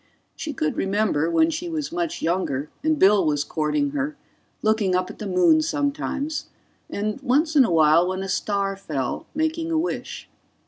[0.35, 4.17] She could remember, when she was much younger and Bill was courting her,
[4.63, 6.47] looking up at the moon sometimes;
[6.89, 10.27] and once in a while, when a star fell, making a wish.